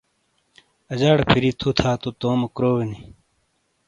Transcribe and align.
اَجاڑے 0.91 1.23
پھِیری 1.29 1.51
تھُو 1.59 1.69
تھا 1.79 1.91
تو 2.01 2.09
تومو 2.19 2.47
کروئے 2.55 2.85
نی۔ 2.89 2.99